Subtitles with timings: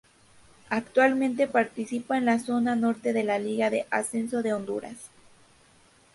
[0.71, 4.97] Actualmente participa en la Zona Norte de la Liga de Ascenso de Honduras.